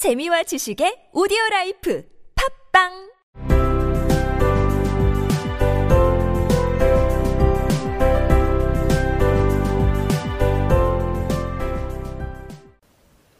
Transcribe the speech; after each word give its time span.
재미와 0.00 0.43
지식의 0.43 1.09
오디오 1.13 1.37
라이프 1.51 2.03
팝빵 2.73 3.11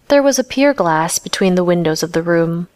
There 0.08 0.22
was 0.22 0.38
a 0.38 0.44
pier 0.44 0.74
glass 0.74 1.18
between 1.18 1.56
the 1.56 1.64
windows 1.64 2.04
of 2.04 2.12
the 2.12 2.22
room. 2.22 2.68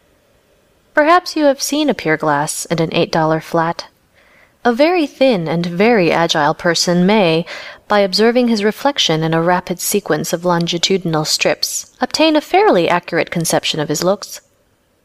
Perhaps 0.94 1.36
you 1.36 1.44
have 1.44 1.60
seen 1.60 1.90
a 1.90 1.94
pier 1.94 2.16
glass 2.16 2.64
in 2.64 2.80
an 2.80 2.90
$8 2.90 3.42
flat. 3.42 3.86
A 4.64 4.72
very 4.72 5.06
thin 5.06 5.46
and 5.46 5.64
very 5.64 6.10
agile 6.10 6.54
person 6.54 7.06
may, 7.06 7.44
by 7.88 8.00
observing 8.00 8.48
his 8.48 8.64
reflection 8.64 9.22
in 9.22 9.32
a 9.32 9.42
rapid 9.42 9.78
sequence 9.80 10.32
of 10.32 10.44
longitudinal 10.44 11.24
strips, 11.24 11.94
obtain 12.00 12.36
a 12.36 12.40
fairly 12.40 12.88
accurate 12.88 13.30
conception 13.30 13.80
of 13.80 13.88
his 13.88 14.02
looks. 14.02 14.40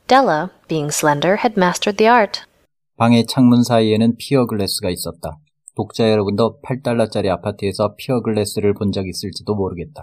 Della, 0.07 0.51
being 0.67 0.89
slender, 0.91 1.37
had 1.37 1.55
mastered 1.57 1.97
the 1.97 2.07
art. 2.07 2.41
방의 2.97 3.25
창문 3.27 3.63
사이에는 3.63 4.17
피어 4.17 4.45
글래스가 4.45 4.89
있었다. 4.89 5.37
독자 5.75 6.09
여러분도 6.09 6.59
8달러짜리 6.61 7.29
아파트에서 7.29 7.95
피어 7.95 8.21
글래스를 8.21 8.73
본 8.73 8.91
적 8.91 9.07
있을지도 9.07 9.55
모르겠다. 9.55 10.01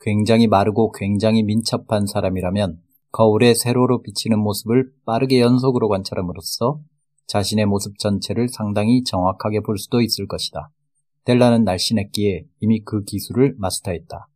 굉장히 0.00 0.46
마르고 0.46 0.92
굉장히 0.92 1.42
민첩한 1.42 2.06
사람이라면 2.06 2.78
거울에 3.12 3.54
세로로 3.54 4.02
비치는 4.02 4.38
모습을 4.38 4.90
빠르게 5.04 5.40
연속으로 5.40 5.88
관찰함으로써 5.88 6.80
자신의 7.26 7.66
모습 7.66 7.98
전체를 7.98 8.48
상당히 8.48 9.04
정확하게 9.04 9.60
볼 9.60 9.78
수도 9.78 10.00
있을 10.00 10.26
것이다. 10.26 10.70
델라는 11.24 11.64
날씬했기에 11.64 12.44
이미 12.60 12.80
그 12.84 13.02
기술을 13.04 13.54
마스터했다. 13.58 14.28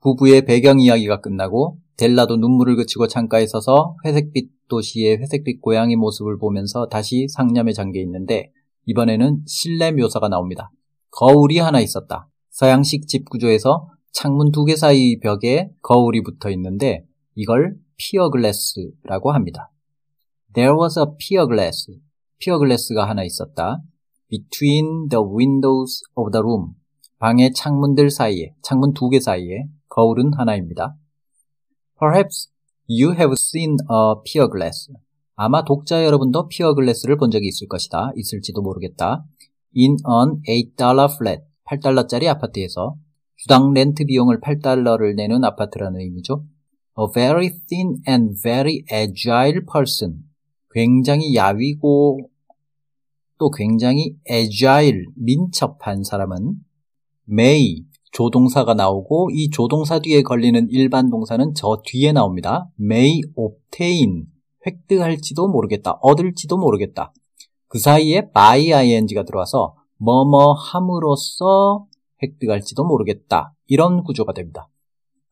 부부의 0.00 0.44
배경 0.44 0.80
이야기가 0.80 1.20
끝나고 1.20 1.78
델라도 1.96 2.36
눈물을 2.36 2.76
그치고 2.76 3.06
창가에 3.06 3.46
서서 3.46 3.96
회색빛 4.04 4.50
도시의 4.68 5.18
회색빛 5.18 5.60
고양이 5.60 5.96
모습을 5.96 6.38
보면서 6.38 6.86
다시 6.88 7.26
상념에 7.28 7.72
잠겨 7.72 8.00
있는데 8.00 8.50
이번에는 8.86 9.42
실내 9.46 9.92
묘사가 9.92 10.28
나옵니다. 10.28 10.70
거울이 11.10 11.58
하나 11.58 11.80
있었다. 11.80 12.28
서양식 12.50 13.06
집 13.06 13.28
구조에서 13.28 13.88
창문 14.12 14.50
두 14.50 14.64
개 14.64 14.76
사이 14.76 15.18
벽에 15.20 15.70
거울이 15.82 16.22
붙어 16.22 16.50
있는데 16.50 17.04
이걸 17.34 17.76
피어 17.96 18.30
글래스라고 18.30 19.32
합니다. 19.32 19.70
There 20.54 20.74
was 20.78 20.98
a 20.98 21.04
pier 21.18 21.46
glass. 21.46 21.86
피어 22.38 22.58
글래스가 22.58 23.08
하나 23.08 23.22
있었다. 23.24 23.80
Between 24.32 25.10
the 25.10 25.22
windows 25.22 26.00
of 26.16 26.32
the 26.32 26.40
room. 26.40 26.72
방의 27.18 27.52
창문들 27.52 28.08
사이에, 28.08 28.54
창문 28.62 28.94
두 28.94 29.10
개 29.10 29.20
사이에 29.20 29.66
거울은 29.90 30.32
하나입니다. 30.32 30.96
Perhaps 32.00 32.48
you 32.88 33.12
have 33.12 33.34
seen 33.36 33.76
a 33.92 34.16
pier 34.24 34.48
glass. 34.50 34.90
아마 35.36 35.62
독자 35.66 36.02
여러분도 36.02 36.48
피어 36.48 36.72
글래스를 36.72 37.18
본 37.18 37.30
적이 37.30 37.48
있을 37.48 37.68
것이다. 37.68 38.12
있을지도 38.16 38.62
모르겠다. 38.62 39.22
In 39.76 39.98
an 40.08 40.40
$8 40.48 41.10
flat. 41.16 41.42
8달러짜리 41.66 42.26
아파트에서 42.28 42.94
주당 43.36 43.74
렌트 43.74 44.06
비용을 44.06 44.40
8달러를 44.40 45.14
내는 45.14 45.44
아파트라는 45.44 46.00
의미죠. 46.00 46.42
A 46.98 47.04
very 47.12 47.50
thin 47.68 47.98
and 48.08 48.40
very 48.40 48.82
agile 48.90 49.60
person. 49.70 50.24
굉장히 50.72 51.34
야위고 51.34 52.30
또 53.42 53.50
굉장히 53.50 54.14
agile, 54.30 55.02
민첩한 55.16 56.04
사람은 56.04 56.54
may, 57.28 57.82
조동사가 58.12 58.74
나오고 58.74 59.30
이 59.32 59.50
조동사 59.50 59.98
뒤에 59.98 60.22
걸리는 60.22 60.68
일반 60.70 61.10
동사는 61.10 61.54
저 61.56 61.82
뒤에 61.84 62.12
나옵니다. 62.12 62.68
may 62.80 63.20
obtain, 63.34 64.26
획득할지도 64.64 65.48
모르겠다, 65.48 65.98
얻을지도 66.02 66.56
모르겠다. 66.56 67.12
그 67.66 67.80
사이에 67.80 68.30
by 68.30 68.72
ing가 68.72 69.24
들어와서 69.24 69.74
뭐뭐 69.98 70.52
함으로써 70.52 71.86
획득할지도 72.22 72.84
모르겠다. 72.84 73.54
이런 73.66 74.04
구조가 74.04 74.34
됩니다. 74.34 74.68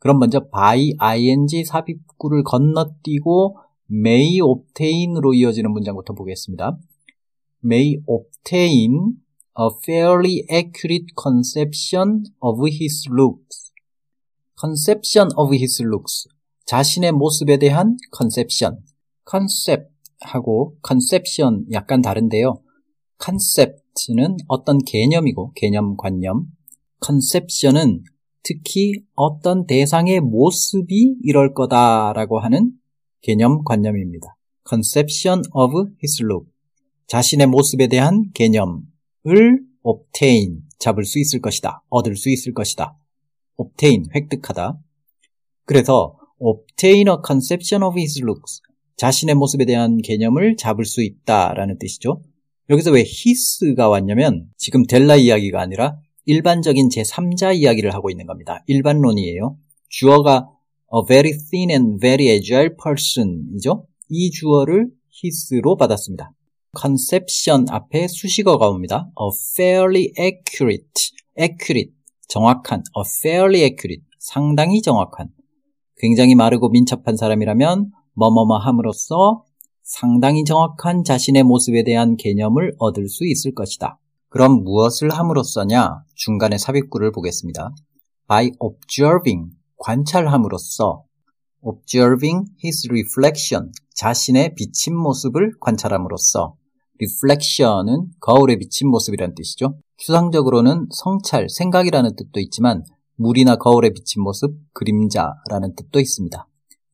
그럼 0.00 0.18
먼저 0.18 0.40
by 0.48 0.94
ing 0.98 1.62
삽입구를 1.64 2.42
건너뛰고 2.42 3.56
may 3.88 4.40
obtain으로 4.40 5.32
이어지는 5.32 5.70
문장부터 5.70 6.14
보겠습니다. 6.14 6.76
May 7.64 8.00
obtain 8.06 9.20
a 9.56 9.68
fairly 9.84 10.44
accurate 10.50 11.06
conception 11.16 12.24
of 12.40 12.58
his 12.66 13.06
looks. 13.10 13.72
conception 14.58 15.28
of 15.36 15.54
his 15.54 15.82
looks. 15.82 16.26
자신의 16.66 17.12
모습에 17.12 17.58
대한 17.58 17.96
conception. 18.16 18.78
concept하고 19.30 20.76
conception 20.86 21.66
약간 21.72 22.02
다른데요. 22.02 22.62
concept는 23.22 24.36
어떤 24.48 24.78
개념이고 24.78 25.52
개념 25.54 25.96
관념. 25.96 26.46
conception은 27.04 28.04
특히 28.42 28.92
어떤 29.14 29.66
대상의 29.66 30.20
모습이 30.20 31.16
이럴 31.22 31.54
거다라고 31.54 32.38
하는 32.38 32.72
개념 33.22 33.64
관념입니다. 33.64 34.36
conception 34.68 35.42
of 35.52 35.72
his 36.02 36.22
look. 36.22 36.46
자신의 37.10 37.48
모습에 37.48 37.88
대한 37.88 38.30
개념을 38.34 38.78
obtain, 39.82 40.60
잡을 40.78 41.04
수 41.04 41.18
있을 41.18 41.40
것이다. 41.40 41.82
얻을 41.90 42.14
수 42.14 42.30
있을 42.30 42.54
것이다. 42.54 42.96
obtain, 43.56 44.04
획득하다. 44.14 44.78
그래서 45.64 46.16
obtain 46.38 47.08
a 47.08 47.16
conception 47.26 47.82
of 47.82 47.98
his 47.98 48.20
looks. 48.20 48.60
자신의 48.96 49.34
모습에 49.34 49.64
대한 49.64 49.98
개념을 49.98 50.54
잡을 50.56 50.84
수 50.84 51.02
있다라는 51.02 51.80
뜻이죠. 51.80 52.22
여기서 52.68 52.92
왜 52.92 53.00
his가 53.00 53.88
왔냐면 53.88 54.46
지금 54.56 54.84
델라 54.84 55.16
이야기가 55.16 55.60
아니라 55.60 55.96
일반적인 56.26 56.90
제3자 56.90 57.56
이야기를 57.56 57.92
하고 57.92 58.10
있는 58.10 58.26
겁니다. 58.26 58.62
일반론이에요. 58.68 59.56
주어가 59.88 60.48
a 60.94 61.00
very 61.08 61.32
thin 61.50 61.70
and 61.70 61.98
very 61.98 62.28
agile 62.28 62.70
person이죠. 62.80 63.88
이 64.10 64.30
주어를 64.30 64.90
his로 65.24 65.76
받았습니다. 65.76 66.30
Conception 66.78 67.66
앞에 67.70 68.08
수식어가 68.08 68.68
옵니다. 68.68 69.10
a 69.20 69.28
fairly 69.54 70.12
accurate, 70.18 71.12
accurate, 71.38 71.92
정확한, 72.28 72.82
a 72.96 73.02
fairly 73.20 73.62
accurate, 73.62 74.04
상당히 74.18 74.82
정확한, 74.82 75.30
굉장히 75.96 76.34
마르고 76.34 76.68
민첩한 76.70 77.16
사람이라면 77.16 77.90
뭐뭐뭐 78.14 78.58
함으로써 78.58 79.44
상당히 79.82 80.44
정확한 80.44 81.02
자신의 81.04 81.42
모습에 81.42 81.82
대한 81.82 82.16
개념을 82.16 82.74
얻을 82.78 83.08
수 83.08 83.26
있을 83.26 83.54
것이다. 83.54 83.98
그럼 84.28 84.62
무엇을 84.62 85.10
함으로써냐? 85.10 86.04
중간에 86.14 86.56
삽입구를 86.56 87.10
보겠습니다. 87.10 87.74
by 88.28 88.52
observing, 88.60 89.50
관찰함으로써 89.78 91.02
observing 91.62 92.46
his 92.64 92.86
reflection, 92.88 93.72
자신의 94.00 94.54
비친 94.54 94.96
모습을 94.96 95.52
관찰함으로써 95.60 96.56
reflection은 96.98 98.12
거울에 98.18 98.56
비친 98.56 98.88
모습이라는 98.88 99.34
뜻이죠. 99.34 99.78
추상적으로는 99.98 100.88
성찰, 100.90 101.50
생각이라는 101.50 102.16
뜻도 102.16 102.40
있지만 102.40 102.82
물이나 103.16 103.56
거울에 103.56 103.90
비친 103.90 104.22
모습, 104.22 104.56
그림자라는 104.72 105.74
뜻도 105.76 106.00
있습니다. 106.00 106.46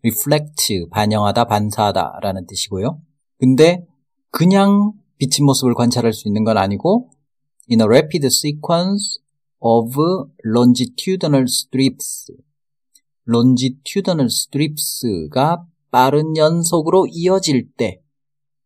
reflect, 0.03 0.87
반영하다, 0.91 1.45
반사하다 1.45 2.19
라는 2.23 2.45
뜻이고요. 2.49 3.01
근데 3.39 3.87
그냥 4.33 4.93
비친 5.19 5.47
모습을 5.47 5.75
관찰할 5.75 6.13
수 6.13 6.27
있는 6.27 6.43
건 6.43 6.59
아니고 6.59 7.11
in 7.71 7.81
a 7.83 7.87
rapid 7.87 8.27
sequence 8.27 9.21
of 9.61 9.95
longitudinal 10.45 11.45
strips 11.45 12.33
longitudinal 13.29 14.27
strips가 14.27 15.67
빠른 15.97 16.37
연속으로 16.37 17.07
이어질 17.11 17.71
때 17.75 18.03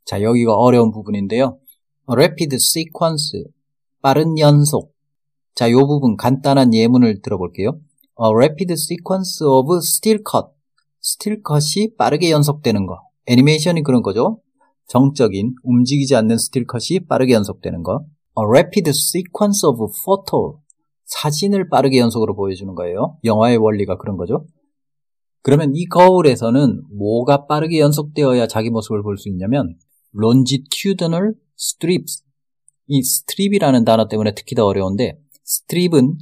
자, 0.05 0.21
여기가 0.21 0.57
어려운 0.57 0.91
부분인데요. 0.91 1.61
rapid 2.09 2.57
sequence, 2.57 3.45
빠른 4.03 4.37
연속. 4.37 4.93
자, 5.55 5.69
이 5.69 5.75
부분 5.75 6.17
간단한 6.17 6.75
예문을 6.75 7.23
들어볼게요. 7.23 7.79
A 8.21 8.33
rapid 8.35 8.73
sequence 8.73 9.47
of 9.47 9.77
still 9.77 10.25
cut. 10.29 10.49
still 11.01 11.41
cut이 11.47 11.95
빠르게 11.97 12.33
연속되는 12.33 12.87
거. 12.87 12.99
애니메이션이 13.27 13.85
그런 13.85 14.03
거죠. 14.03 14.41
정적인, 14.89 15.55
움직이지 15.63 16.17
않는 16.17 16.37
스틸 16.37 16.67
컷이 16.67 17.07
빠르게 17.09 17.35
연속되는 17.35 17.85
거. 17.85 18.07
A 18.41 18.45
rapid 18.45 18.91
sequence 18.91 19.65
of 19.69 19.79
photo. 20.03 20.59
사진을 21.05 21.69
빠르게 21.69 21.99
연속으로 21.99 22.35
보여주는 22.35 22.75
거예요. 22.75 23.19
영화의 23.23 23.59
원리가 23.59 23.99
그런 23.99 24.17
거죠. 24.17 24.47
그러면 25.43 25.73
이 25.75 25.87
거울에서는 25.87 26.83
뭐가 26.97 27.47
빠르게 27.47 27.81
연속되어야 27.81 28.47
자기 28.47 28.71
모습을 28.71 29.03
볼 29.03 29.17
수 29.17 29.29
있냐면 29.29 29.77
longitudinal 30.17 31.35
strips. 31.59 32.23
이 32.89 32.99
strip이라는 32.99 33.85
단어 33.85 34.09
때문에 34.09 34.35
특히 34.35 34.55
더 34.57 34.67
어려운데 34.67 35.19
strip은 35.47 36.19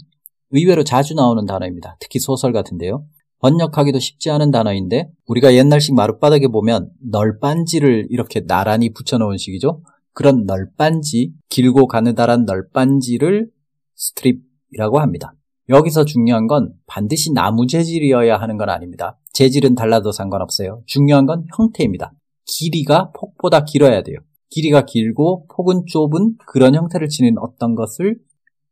의외로 0.51 0.85
자주 0.85 1.15
나오는 1.15 1.45
단어입니다. 1.47 1.97
특히 2.01 2.21
소설 2.21 2.53
같은데요. 2.53 3.07
번역하기도 3.41 3.99
쉽지 3.99 4.31
않은 4.31 4.51
단어인데 4.51 5.09
우리가 5.27 5.55
옛날식 5.55 5.95
마룻바닥에 5.95 6.49
보면 6.49 6.91
널빤지를 7.11 8.09
이렇게 8.11 8.45
나란히 8.45 8.93
붙여놓은 8.93 9.37
식이죠. 9.37 9.83
그런 10.13 10.45
널빤지, 10.45 11.33
길고 11.49 11.87
가느다란 11.87 12.45
널빤지를 12.45 13.49
strip이라고 13.95 14.99
합니다. 14.99 15.35
여기서 15.69 16.05
중요한 16.05 16.47
건 16.47 16.73
반드시 16.87 17.33
나무 17.33 17.67
재질이어야 17.67 18.37
하는 18.37 18.57
건 18.57 18.71
아닙니다. 18.71 19.19
재질은 19.33 19.75
달라도 19.75 20.13
상관없어요. 20.13 20.83
중요한 20.87 21.27
건 21.27 21.45
형태입니다. 21.57 22.13
길이가 22.47 23.13
폭보다 23.13 23.65
길어야 23.65 24.03
돼요. 24.03 24.19
길이가 24.51 24.87
길고 24.87 25.47
폭은 25.49 25.85
좁은 25.87 26.37
그런 26.47 26.75
형태를 26.75 27.09
지닌 27.09 27.37
어떤 27.39 27.75
것을 27.75 28.19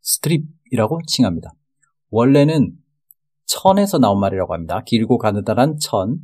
strip이라고 0.01 1.01
칭합니다. 1.07 1.53
원래는 2.11 2.73
천에서 3.45 3.99
나온 3.99 4.19
말이라고 4.19 4.55
합니다. 4.55 4.83
길고 4.85 5.19
가느다란 5.19 5.79
천. 5.79 6.19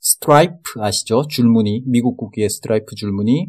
스트라이프 0.00 0.80
아시죠? 0.80 1.26
줄무늬. 1.28 1.84
미국 1.86 2.16
국기의 2.16 2.50
스트라이프 2.50 2.94
줄무늬. 2.96 3.48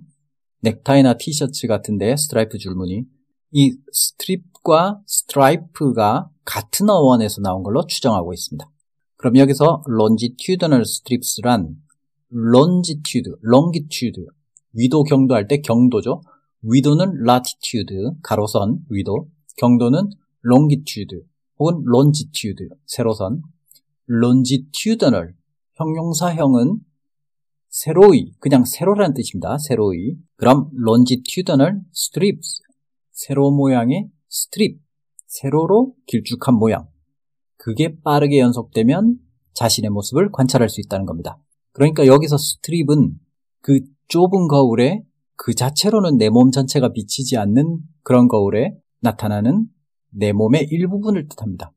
넥타이나 0.62 1.16
티셔츠 1.18 1.68
같은데 1.68 2.16
스트라이프 2.16 2.58
줄무늬. 2.58 3.04
이 3.52 3.78
strip과 3.92 5.02
스트라이프가 5.06 6.30
같은 6.46 6.90
어원에서 6.90 7.42
나온 7.42 7.64
걸로 7.64 7.86
추정하고 7.86 8.34
있습니다. 8.34 8.70
그럼 9.18 9.38
여기서 9.38 9.84
longitudinal 9.90 10.82
strips란 10.82 11.78
longitude, 12.34 13.34
longitude, 13.44 14.26
위도 14.74 15.04
경도 15.04 15.36
할 15.36 15.48
때 15.48 15.62
경도죠. 15.62 16.22
위도는 16.62 17.24
latitude, 17.24 18.12
가로선, 18.24 18.80
위도, 18.90 19.30
경도는 19.58 20.10
longitude, 20.46 21.22
혹은 21.60 21.84
longitude, 21.88 22.70
세로선. 22.86 23.42
longitudinal, 24.10 25.34
형용사형은 25.76 26.80
세로의, 27.70 28.34
그냥 28.40 28.66
세로라는 28.66 29.14
뜻입니다. 29.14 29.58
세로의. 29.58 30.18
그럼 30.38 30.70
longitudinal 30.74 31.82
strips, 31.94 32.62
세로 33.12 33.52
모양의 33.52 34.10
strip, 34.30 34.80
세로로 35.36 35.94
길쭉한 36.08 36.56
모양. 36.58 36.88
그게 37.58 38.00
빠르게 38.04 38.40
연속되면 38.40 39.18
자신의 39.54 39.90
모습을 39.90 40.32
관찰할 40.32 40.70
수 40.70 40.80
있다는 40.82 41.06
겁니다. 41.06 41.40
그러니까 41.74 42.06
여기서 42.06 42.38
strip은 42.38 43.16
그 43.62 43.80
좁은 44.08 44.48
거울에 44.48 45.02
그 45.36 45.54
자체로는 45.54 46.18
내 46.18 46.30
몸 46.30 46.52
전체가 46.52 46.94
비치지 46.94 47.38
않는 47.38 47.80
그런 48.04 48.28
거울에 48.28 48.76
나타나는 49.02 49.66
내 50.12 50.32
몸의 50.32 50.68
일부분을 50.70 51.28
뜻합니다. 51.28 51.74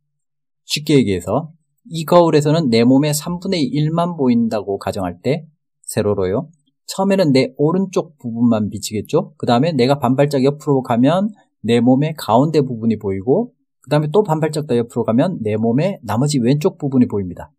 쉽게 0.65 0.95
얘기해서 0.99 1.51
이 1.87 2.05
거울에서는 2.05 2.69
내 2.69 2.85
몸의 2.85 3.13
3분의 3.13 3.73
1만 3.73 4.17
보인다고 4.17 4.79
가정할 4.79 5.21
때 5.23 5.47
세로로요. 5.83 6.49
처음에는 6.87 7.33
내 7.33 7.53
오른쪽 7.57 8.19
부분만 8.19 8.69
비치겠죠. 8.69 9.35
그 9.37 9.47
다음에 9.47 9.73
내가 9.73 9.99
반발짝 9.99 10.45
옆으로 10.45 10.83
가면 10.83 11.31
내 11.61 11.81
몸의 11.81 12.15
가운데 12.17 12.61
부분이 12.61 12.99
보이고 12.99 13.53
그 13.81 13.91
다음에 13.91 14.09
또더 14.13 14.77
옆으로 14.77 15.05
가면 15.05 15.39
내 15.43 15.57
몸의 15.57 16.01
나머지 16.03 16.39
왼쪽 16.39 16.79
부분이 16.79 17.07
보입니다. 17.07 17.51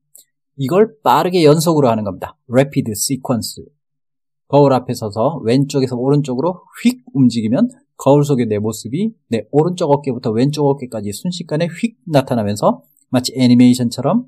이걸 0.57 0.95
빠르게 1.03 1.43
연속으로 1.43 1.89
하는 1.89 2.03
겁니다. 2.03 2.37
rapid 2.49 2.91
sequence. 2.91 3.63
거울 4.47 4.73
앞에 4.73 4.93
서서 4.93 5.39
왼쪽에서 5.43 5.95
오른쪽으로 5.95 6.61
휙 6.83 7.03
움직이면 7.13 7.69
거울 7.97 8.23
속의 8.23 8.47
내 8.47 8.57
모습이 8.59 9.13
내 9.29 9.45
오른쪽 9.51 9.91
어깨부터 9.91 10.31
왼쪽 10.31 10.67
어깨까지 10.67 11.11
순식간에 11.13 11.67
휙 11.67 11.97
나타나면서 12.05 12.81
마치 13.09 13.33
애니메이션처럼 13.35 14.25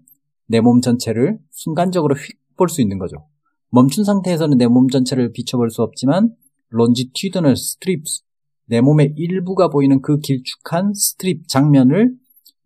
내 0.48 0.60
몸 0.62 0.82
전체를 0.82 1.40
순간적으로 1.50 2.16
휙 2.16 2.42
볼 2.58 2.70
수 2.70 2.82
있는 2.82 3.00
거죠. 3.00 3.26
멈춘 3.72 4.04
상태에서는 4.04 4.58
내 4.58 4.68
몸 4.68 4.88
전체를 4.90 5.32
비춰볼 5.32 5.72
수 5.72 5.82
없지만 5.82 6.36
longitudinal 6.74 7.54
strips, 7.54 8.24
내 8.72 8.80
몸의 8.80 9.16
일부가 9.18 9.68
보이는 9.68 10.02
그 10.02 10.20
길쭉한 10.20 10.94
strip 10.94 11.50
장면을 11.50 12.16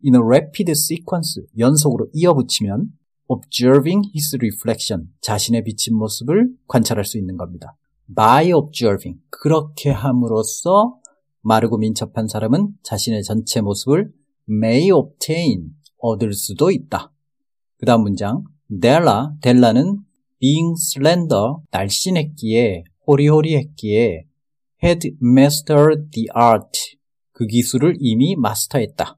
in 0.05 0.13
a 0.13 0.21
rapid 0.23 0.69
sequence, 0.69 1.41
연속으로 1.57 2.09
이어붙이면 2.13 2.89
observing 3.27 4.11
his 4.15 4.35
reflection, 4.35 5.07
자신의 5.21 5.63
비친 5.63 5.97
모습을 5.97 6.49
관찰할 6.67 7.05
수 7.05 7.17
있는 7.17 7.37
겁니다. 7.37 7.75
by 8.15 8.53
observing, 8.53 9.19
그렇게 9.31 9.89
함으로써 9.89 10.99
마르고 11.41 11.79
민첩한 11.79 12.27
사람은 12.27 12.73
자신의 12.83 13.23
전체 13.23 13.61
모습을 13.61 14.11
may 14.47 14.91
obtain, 14.91 15.71
얻을 15.97 16.33
수도 16.33 16.69
있다. 16.69 17.11
그 17.79 17.87
다음 17.87 18.03
문장, 18.03 18.43
델라, 18.79 19.37
델라는 19.41 20.01
being 20.39 20.75
slender, 20.79 21.55
날씬했기에, 21.71 22.83
호리호리했기에, 23.07 24.25
had 24.85 25.11
mastered 25.21 26.11
the 26.11 26.27
art, 26.35 26.69
그 27.31 27.47
기술을 27.47 27.95
이미 27.99 28.35
마스터했다. 28.35 29.17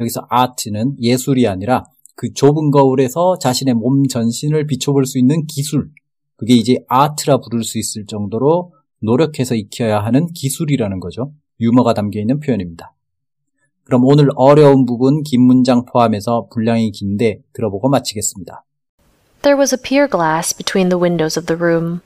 여기서 0.00 0.26
art는 0.32 0.94
예술이 1.00 1.48
아니라 1.48 1.84
그 2.14 2.32
좁은 2.32 2.70
거울에서 2.70 3.38
자신의 3.38 3.74
몸 3.74 4.06
전신을 4.06 4.66
비춰볼 4.66 5.06
수 5.06 5.18
있는 5.18 5.44
기술, 5.46 5.90
그게 6.36 6.54
이제 6.54 6.78
아트라 6.88 7.38
부를 7.38 7.64
수 7.64 7.78
있을 7.78 8.06
정도로 8.06 8.72
노력해서 9.00 9.54
익혀야 9.54 10.00
하는 10.00 10.26
기술이라는 10.32 11.00
거죠. 11.00 11.32
유머가 11.60 11.94
담겨 11.94 12.20
있는 12.20 12.38
표현입니다. 12.38 12.94
그럼 13.84 14.04
오늘 14.04 14.28
어려운 14.36 14.84
부분 14.86 15.22
긴 15.22 15.42
문장 15.42 15.84
포함해서 15.84 16.48
분량이 16.52 16.92
긴데 16.92 17.40
들어보고 17.54 17.88
마치겠습니다. 17.88 18.64
There 19.42 19.58
was 19.58 19.74
a 19.74 19.82
pier 19.82 20.08
glass 20.08 20.54
between 20.54 20.90
the 20.90 21.00
windows 21.00 21.38
of 21.38 21.46
the 21.46 21.58
room. 21.58 22.00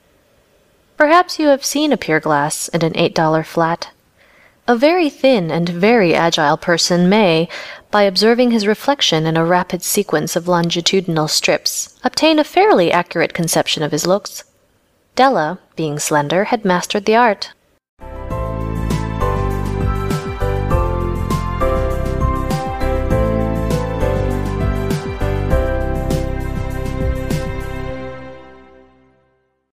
Perhaps 1.03 1.41
you 1.41 1.49
have 1.49 1.65
seen 1.65 1.93
a 1.93 1.97
pier 1.97 2.21
glass 2.21 2.69
in 2.69 2.85
an 2.85 2.93
$8 2.93 3.45
flat. 3.45 3.91
A 4.69 4.77
very 4.77 5.11
thin 5.11 5.51
and 5.51 5.69
very 5.69 6.15
agile 6.15 6.57
person 6.57 7.09
may, 7.09 7.49
by 7.91 8.05
observing 8.05 8.53
his 8.53 8.69
reflection 8.69 9.27
in 9.27 9.37
a 9.37 9.45
rapid 9.45 9.83
sequence 9.83 10.37
of 10.37 10.47
longitudinal 10.47 11.27
strips, 11.27 11.99
obtain 12.05 12.39
a 12.39 12.45
fairly 12.45 12.93
accurate 12.93 13.35
conception 13.35 13.83
of 13.83 13.91
his 13.91 14.07
looks. 14.07 14.45
Della, 15.17 15.59
being 15.75 15.99
slender, 15.99 16.45
had 16.45 16.65
mastered 16.65 17.05
the 17.05 17.17
art. 17.17 17.53